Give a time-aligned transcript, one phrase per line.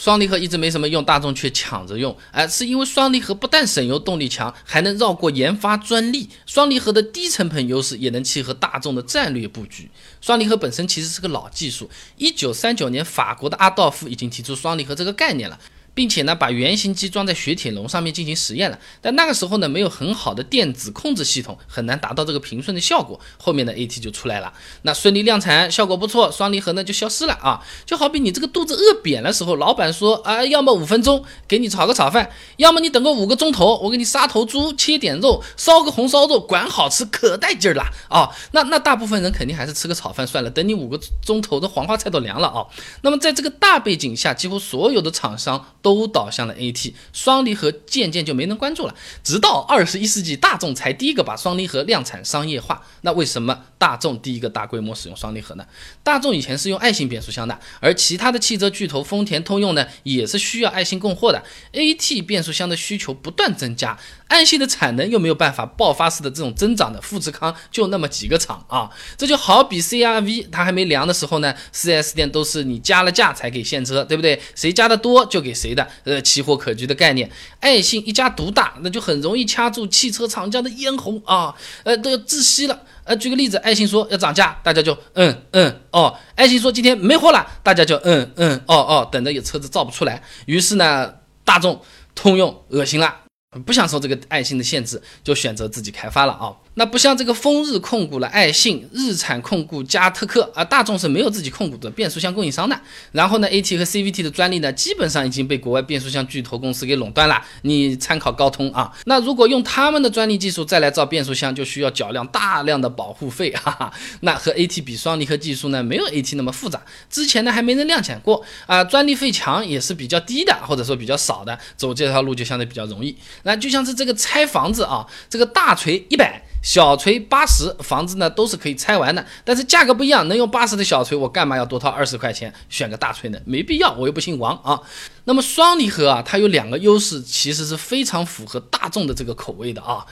[0.00, 6.26] 双离合一直没什么用，大众却抢着用，哎，是因为双离合不但省油、动力强，还能绕过研发专利。
[6.46, 9.90] 双离合的低成本优势也能契合大众的战略布局。
[10.22, 15.60] 双离合本身其实是个老技术，一九三九年法国的阿道夫已经提出双离合这个概念了。
[15.92, 23.20] 并且呢，把原型机装在雪铁龙上面进行实验了，但那个时候呢，没有很好的电子控制系统，很难达到这个平顺的效果。
[23.38, 27.60] 后面的 AT 就出来了，那顺利量产，效果不错，双离合呢就消失了啊。
[27.84, 38.30] 就好比你这个肚子饿扁的时候，老板说啊，要么五分钟给你炒个炒饭，要么你等个五个钟头，我给你杀头猪，切点肉，烧个红烧肉，管好吃，可带劲了啊。
[38.52, 42.64] 那那大部分人肯定还是吃个炒饭算了，等你五个钟头的黄花菜都凉了啊。
[43.02, 45.66] 那么在这个大背景下，几乎所有的厂商。
[45.82, 48.94] 都都导向了 AT，双离合渐渐就没人关注了。
[49.22, 52.82] 直到二十一世纪，大众才第一个把双离合量产商业化。
[53.02, 55.66] 那为什么大众第一个大规模使用双离合呢？
[56.02, 61.42] 大众以前是用爱信变速箱的，而其他的汽车巨头丰田、通用呢，也是需要爱信供货的。
[61.72, 63.98] AT 变速箱的需求不断增加。
[64.28, 74.40] 安信的产能又没有办法爆发式的这种增长的，富士康就那么几个厂啊，这就好比 CRV 它还没凉的时候呢，4S 店都是你加了价才给现车，对不对？
[74.54, 77.30] 谁加的多就给谁的，呃，奇货可居的概念。
[77.60, 81.54] 爱信一家独大，那就很容易掐住汽车厂家的咽喉啊，
[81.84, 82.80] 呃，都要窒息了。
[83.04, 90.22] 呃，举个例子，爱信说要涨价，大家就嗯嗯哦；爱信说今天没货了，大家就嗯嗯哦哦，等着有车子造不出来。
[90.46, 91.80] 于是呢，大众、
[92.14, 93.29] 通用恶心了。
[93.58, 96.54] 不想受这个爱信的限制，就选择自己开发了啊。
[96.74, 102.80] 那不像这个风日控股了，爱信、日产控股、加特克啊，大众是没有自己控股的变速箱供应商的。
[103.10, 107.42] 然后呢，AT 和 CVT 的专利呢，基本上已经被国外变速箱巨头公司给垄断了。
[107.62, 113.92] 你参考高通啊，那如果用他们的专利技术再来造变速箱，就需要缴量大量的保护费，哈哈。
[114.20, 116.80] 那和 AT 比，双离合技术呢，没有 AT 那么复杂。
[117.10, 123.16] 之前呢，还没人量产过啊，专利费强也是比较低的，或者说比较少的，走这条路就相对比较容易。
[123.42, 126.42] 那就像是这个拆房子啊，这个大锤一百。
[126.62, 130.28] 小锤八十，房子呢都是可以拆完的，但是价格不一样。
[130.28, 133.40] 能用八十的小锤，我干嘛要多掏二十块钱选个大锤呢？
[133.46, 134.78] 没必要，我又不姓王啊。
[135.24, 140.04] 那么双离合啊，它有两个优势，其实是非常符合大众的这个口味的啊。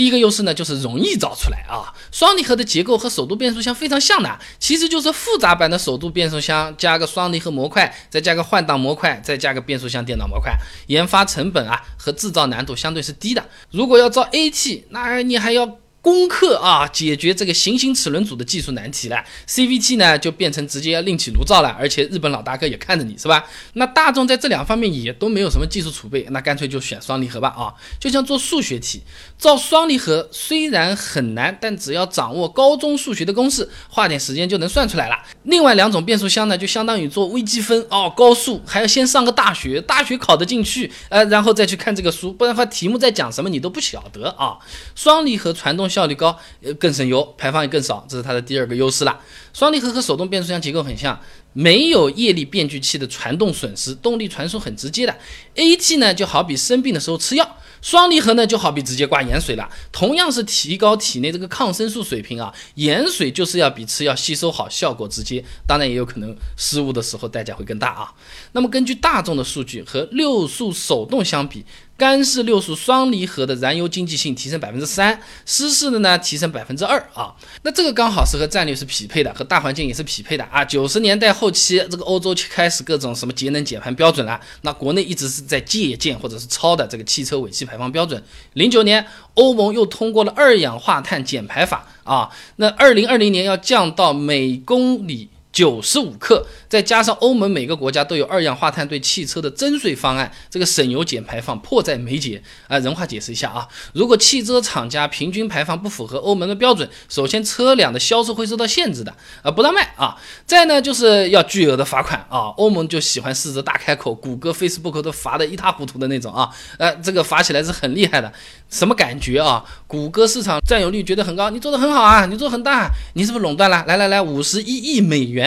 [0.00, 1.92] 第一个优势呢，就是容易造出来啊。
[2.10, 10.56] 双离合的结构和手动变速箱非常像的，其实就是复杂版的手动变速箱加个双离合模块，再加个换挡模块，再加个变速箱电脑模块。
[10.86, 13.44] 研发成本啊和制造难度相对是低的。
[13.72, 15.76] 如果要造 AT，那你还要。
[16.02, 19.22] 攻克啊，解决这个行星齿轮组的技术难题了。
[19.46, 23.44] CVT 呢，就变成直接另起炉灶了，而且日本老大哥也看着你是吧？
[23.74, 27.74] 那大众在这两方面也都没有什么技术储备，那干脆就选双离合吧啊！
[27.98, 29.02] 就像做数学题，
[29.36, 35.16] 造双离合虽然很难，但只要掌握高中数学的公式，花点时间就能算出来了。
[35.42, 44.56] 另外两种变速箱呢，就相当于做微积分哦，高数还要先上个大学，大学考得进去，呃，然后再去看这个书，不然的话题目在讲什么你都不晓得啊。
[44.94, 45.89] 双离合传动。
[45.90, 49.20] 效率高，呃，更省油，排放也更少，这是它的第二个优势了。
[49.52, 51.20] 双离合和手动变速箱结构很像，
[51.52, 55.14] 没有液力变矩器的传动损失，动力传输很直接的。
[55.56, 57.56] AT 呢，就好比生病的时候吃药。
[57.82, 68.12] 双离合呢，就好比直接挂盐水了，同样是提高体内这个抗生素水平啊，盐水就是要比吃药吸收好，效果直接，当然也有可能失误的时候代价会更大啊。
[68.52, 71.64] 那么根据大众的数据和六速手动相比，
[72.00, 77.36] 干式六速双离合的燃油经济性提升百分之三，湿式的呢提升百分之二啊。
[77.62, 80.64] 那这个刚好是和战略是匹配的，和大环境也是匹配的啊。
[80.64, 87.66] 九十年代后期，这个欧洲开始各种什么节能减排标准了，那国内一直是在借鉴或者是抄的这个汽车尾气。
[87.66, 88.22] 排放标准，
[88.54, 95.28] 零九年欧盟又通过了二氧化碳减排法啊，那二零二零年要降到每公里。
[95.52, 102.78] 九十五克，再加上欧盟每个国家都有二氧化碳对汽车的征税方案，这个省油减排放迫在眉睫啊！
[102.78, 109.12] 人话解释一下啊，如果汽车厂家平均排放不符合欧盟的标准，首先车辆的销售会受到限制的
[109.42, 110.16] 啊，不让卖啊。
[110.46, 116.48] 再呢，就是要巨额的罚款啊，欧盟就喜欢狮子大开口，谷歌、Facebook 都罚的一塌糊涂的那种啊，
[116.78, 118.32] 呃，这个罚起来是很厉害的，
[118.68, 119.64] 什么感觉啊？
[119.88, 123.84] 谷歌市场占有率觉得很高，你做的很好啊，你做很大，你是不是垄断了？
[123.88, 125.40] 来来来，五十一亿美元。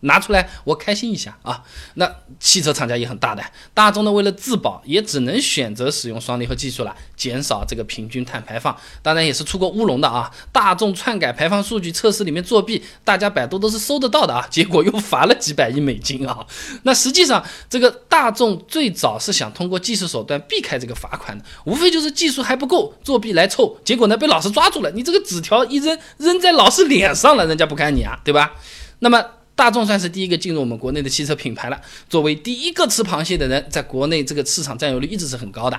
[0.00, 1.62] 拿出来，我开心一下啊！
[1.94, 3.44] 那汽车厂家也很大的，
[3.74, 8.74] 大众呢为了自保，也只能选择使用双离合技术了，减少这个平均碳排放。
[9.02, 10.30] 当然也是出过乌龙的啊！
[10.52, 14.46] 大众篡改排放数据测试里面作弊，大家百度都是搜得到的啊！
[14.50, 16.46] 结果又罚了几百亿美金啊！
[16.84, 23.78] 那实际上这个大众最早是想通过技术手段避开这个罚款的，无非就是技术还不够，作弊来凑。
[23.84, 28.52] 结果呢被老师抓住了，你这个纸条一扔扔在老师脸上了，人家不看你啊，对吧？
[29.00, 29.22] 那么。
[29.60, 31.78] 大众算是第一个进入我们国内的汽车品牌了。
[32.08, 35.78] 作为第一个吃螃蟹的人，在国内这个市场占有率一直是很高的。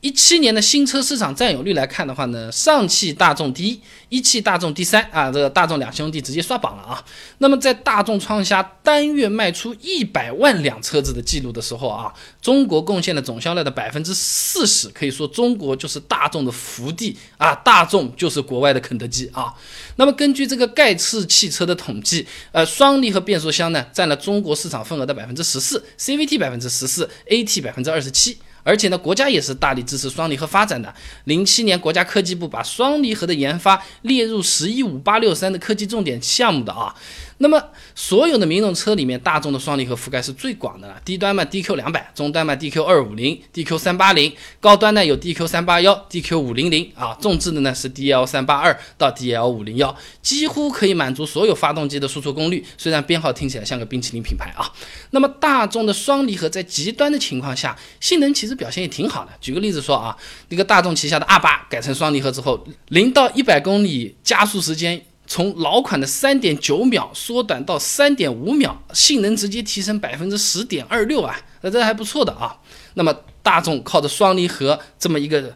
[0.00, 3.80] 一七年的新车市场占有率来看的话呢，上汽大众第一，
[4.10, 7.04] 一汽大众第三啊，这个大众两兄弟直接刷榜了啊。
[7.38, 19.52] 那么在大众创下单月卖出一百万辆车子的记录的时候啊，中国贡献了总销量的百分之四十，可以说中国就是大众的福地啊，大众就是国外的肯德基啊。
[19.96, 28.38] 那么根据这个盖茨汽车的统计，呃，双离合变速箱呢占了中国市场份额的百分之十四，CVT 百分之十四，AT 百分之二十七。
[28.68, 30.94] 而且呢，国家也是大力支持双离合发展的。
[31.24, 36.94] 零七年，国家科技部把双离合的研发列入“十一五”八六三的科技重点项目的啊。
[37.40, 37.62] 那么，
[37.94, 41.00] 所有的民用车里面，大众的双离合覆盖是最广的了。
[41.04, 47.16] 低端嘛，DQ 两百；中端嘛，DQ 二五零、DQ 三八零；高端呢有 DQ 三八幺、DQ 五零零啊。
[47.20, 52.64] 重置的呢是 DL 三八二到 DL 五零幺，几乎可以满足所有发动机的输出功率。
[52.76, 54.72] 虽然编号听起来像个冰淇淋品牌啊。
[55.10, 59.30] 那么，大众的双离合在极端的情况下，性能其实表现也挺好的。
[59.40, 60.16] 举个例子说啊，
[60.48, 65.00] 那个大众旗下的 R 八改成双离合之后，零到一百公里加速时间。
[65.28, 72.56] 从老款的三点九秒缩短到三点五秒，性能直接提升百分之十点二六啊，那这还不错的啊。
[72.94, 75.54] 那么大众靠着双离合这么一个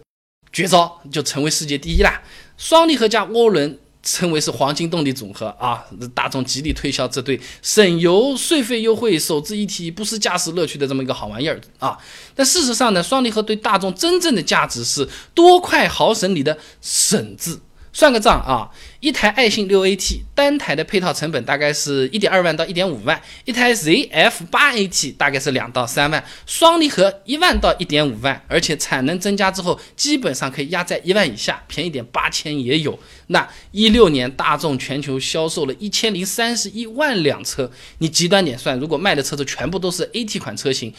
[0.53, 2.23] 绝招，就成为世界第一啦。
[2.59, 5.83] 双离合加涡轮称为是黄金动力组合啊，
[6.15, 11.97] 大众极力推销这对省油、税费优惠、手自一体、不失驾驶乐趣的这么一个好玩意儿啊。
[12.35, 17.59] 但事实上呢，双离合对大众真正的价值是多快好省里的省字。
[17.95, 32.99] 算个账啊，一台爱信六 AT 单台的配套成本大概是一点二万到一点五万，一台 ZF 八 AT 大概是两到三万，双离合一万到一点五万，而且产能增加之后基本上可以压在一万以下，便宜点八千也有。
[33.27, 40.95] 那一六年大众全球销售了一千零三十一万辆车，你极端点算，如果卖的车子全部都是 AT 款车型，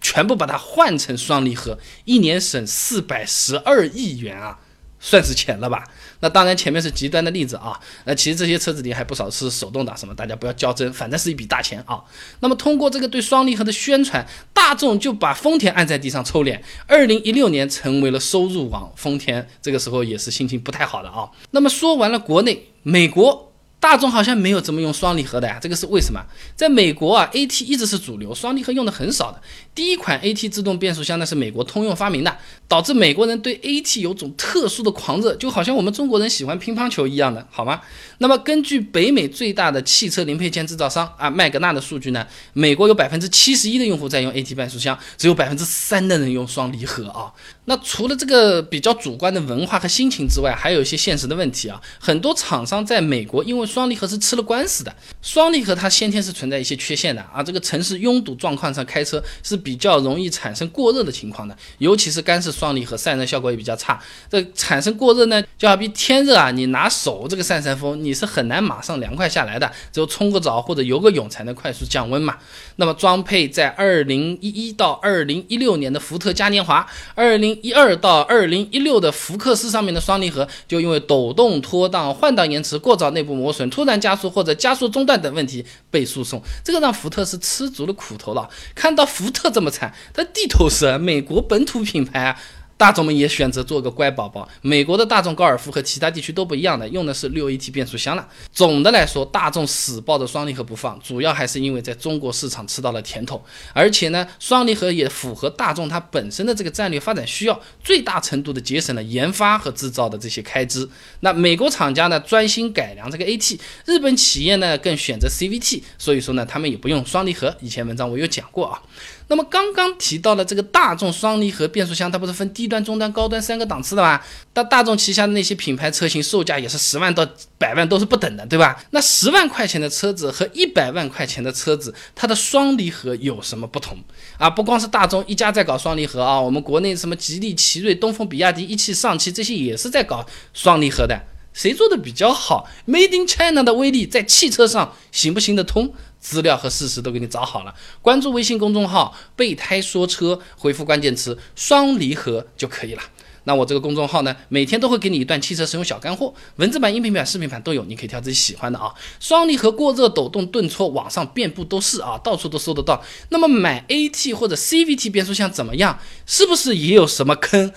[0.00, 4.60] 全部把它换成双离合，一年省四百十二亿元啊！
[4.98, 5.84] 算是钱了吧？
[6.20, 7.78] 那当然，前面是极端的例子啊。
[8.04, 12.02] 那其实这些车子里还不少是手动挡，什么大家不要较真，反正是一笔大钱啊。
[12.40, 16.62] 那么通过这个对双离合的宣传，大众就把丰田按在地上抽脸。
[16.86, 21.30] 二零一六年成为了收入王，丰田这个时候也是心情不太好的啊。
[21.50, 23.45] 那么说完了国内，美国。
[23.86, 26.20] 大众好像没有怎么用双离合的呀，这个是为什么？
[26.56, 29.40] 在美国啊，AT 一直是主流，双离合用的很少的。
[29.76, 32.36] 第一款 AT 自动变速箱呢是美国通用发明的，
[32.66, 37.80] 导致美国人对 AT 有种特殊的狂热，就好像我们中国人喜欢乒乓球一样的，好吗？
[38.18, 47.30] 那么根据北美最大的汽车零配件制造商啊麦格纳的数据呢，美国有百分之七十一的用户在用 AT 变速箱，只有百分之三的人用双离合啊。
[47.66, 51.80] 那除了这个比较主观的文化和心情之外，还有一些现实的问题啊。
[52.00, 57.42] 很多厂商在美国因为双离合是吃了官司的，双离合它先天是存在一些缺陷的啊。
[57.42, 64.00] 这个城市拥堵状况上开车是比较容易产生过热的情况的，尤其是干式双离合散热效果也比较差。
[64.30, 72.36] 这产生过热呢，就好比天热啊，你拿手这个扇扇风，你是很难马上凉快下来的，只有冲个澡或者游个泳才能快速降温嘛。
[72.76, 76.86] 那么装配在二零一一到二零一六年的福特嘉年华，
[77.16, 88.48] 二零一二到二零一六的福克斯上面的双离合，就因为抖动、脱档、换挡延迟、过早内部磨损、突然加速或者加速中断等问题被诉讼，这个让福特是吃足了苦头了。
[88.74, 92.40] 看到福特这么惨，他地头蛇，美国本土品牌啊。
[92.76, 94.48] 大众们也选择做个乖宝宝。
[94.62, 98.28] 美国的大众高尔夫和其他地区都不一样的，用的是六 AT 变速箱了。
[98.52, 103.42] 总的来说，大众死抱着双离合不放，主要还是因为在中国市场吃到了甜头，
[103.72, 110.88] 而且呢，双离合也符合大众它本身的这个战略发展需要，最大程度的节省了研发和制造的这些开支。
[111.20, 117.56] 那美国厂家呢专心改良这个 AT，日本企业呢更选择 CVT，所以说呢，他们也不用双离合。
[117.60, 118.82] 以前文章我有讲过啊。
[119.28, 124.20] 那么刚刚提到了这个大众双离合变速箱，它不是分低端、中端、高端三个档次的吗？
[124.54, 127.26] 那大众旗下的那些品牌车型售价也是十万到
[127.58, 128.80] 百万都是不等的，对吧？
[128.90, 133.98] 那十万块钱的车子和一百万块钱的车子，它的双离合有什么不同
[134.38, 134.48] 啊？
[134.48, 141.20] 不光是大众一家在搞双离合啊，我们国内什么吉利、奇瑞、东风、比亚迪、一汽、上汽这些也是在搞双离合的，
[141.52, 145.92] 谁做的比较好？Made in China 的威力在汽车上行不行得通？
[146.28, 153.02] 资料和事实都给你找好了，关注微信公众号“备胎说车”，回复关键词“双离合”就可以了。
[153.44, 158.92] 那我这个公众号呢，每天都会给你一段汽车使用小干货，文字版、音频版、视频版都有，你可以挑自己喜欢的啊。
[159.20, 163.00] 双离合过热、抖动、顿挫，网上遍布都是啊，到处都搜得到。
[163.28, 166.00] 那么买 AT 或者 CVT 变速箱怎么样？
[166.26, 167.72] 是不是也有什么坑？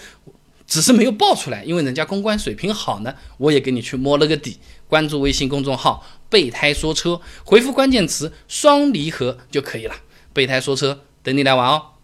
[0.70, 4.60] 只是没有爆出来，因为人家公关水平好呢，我也给你去摸了个底。
[4.88, 9.96] 关注微信公众号“备胎说车”，回复关键词“双离合”就可以了。
[10.32, 11.99] 备胎说车，等你来玩哦。